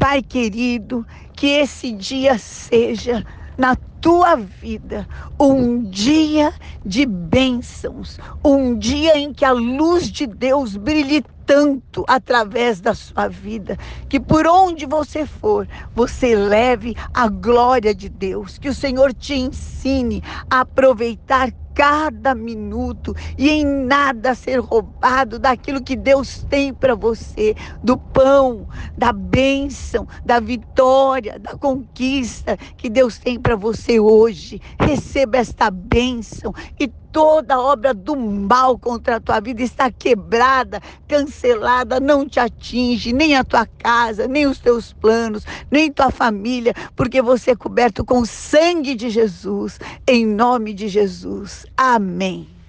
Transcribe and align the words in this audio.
Pai 0.00 0.22
querido, 0.22 1.06
que 1.34 1.46
esse 1.46 1.92
dia 1.92 2.38
seja 2.38 3.22
na 3.58 3.76
tua 4.00 4.34
vida 4.34 5.06
um 5.38 5.82
dia 5.90 6.54
de 6.82 7.04
bênçãos, 7.04 8.18
um 8.42 8.78
dia 8.78 9.18
em 9.18 9.34
que 9.34 9.44
a 9.44 9.52
luz 9.52 10.10
de 10.10 10.26
Deus 10.26 10.74
brilhe 10.74 11.22
tanto 11.44 12.02
através 12.08 12.80
da 12.80 12.94
sua 12.94 13.28
vida, 13.28 13.76
que 14.08 14.18
por 14.18 14.46
onde 14.46 14.86
você 14.86 15.26
for, 15.26 15.68
você 15.94 16.34
leve 16.34 16.96
a 17.12 17.28
glória 17.28 17.94
de 17.94 18.08
Deus, 18.08 18.56
que 18.56 18.70
o 18.70 18.74
Senhor 18.74 19.12
te 19.12 19.34
ensine 19.34 20.22
a 20.48 20.60
aproveitar 20.60 21.52
cada 21.80 22.34
minuto 22.34 23.16
e 23.38 23.48
em 23.48 23.64
nada 23.64 24.34
ser 24.34 24.58
roubado 24.58 25.38
daquilo 25.38 25.82
que 25.82 25.96
Deus 25.96 26.44
tem 26.46 26.74
para 26.74 26.94
você, 26.94 27.54
do 27.82 27.96
pão, 27.96 28.68
da 28.98 29.14
bênção, 29.14 30.06
da 30.22 30.38
vitória, 30.40 31.38
da 31.38 31.56
conquista 31.56 32.54
que 32.76 32.90
Deus 32.90 33.18
tem 33.18 33.40
para 33.40 33.56
você 33.56 33.98
hoje. 33.98 34.60
Receba 34.78 35.38
esta 35.38 35.70
bênção 35.70 36.52
e 36.78 36.86
toda 37.12 37.60
obra 37.60 37.94
do 37.94 38.16
mal 38.16 38.78
contra 38.78 39.16
a 39.16 39.20
tua 39.20 39.40
vida 39.40 39.62
está 39.62 39.90
quebrada, 39.90 40.80
cancelada, 41.08 42.00
não 42.00 42.28
te 42.28 42.40
atinge, 42.40 43.12
nem 43.12 43.36
a 43.36 43.44
tua 43.44 43.66
casa, 43.78 44.28
nem 44.28 44.46
os 44.46 44.58
teus 44.58 44.92
planos, 44.92 45.44
nem 45.70 45.92
tua 45.92 46.10
família, 46.10 46.74
porque 46.96 47.22
você 47.22 47.52
é 47.52 47.56
coberto 47.56 48.04
com 48.04 48.20
o 48.20 48.26
sangue 48.26 48.94
de 48.94 49.10
Jesus, 49.10 49.78
em 50.06 50.26
nome 50.26 50.74
de 50.74 50.88
Jesus. 50.88 51.66
Amém. 51.76 52.59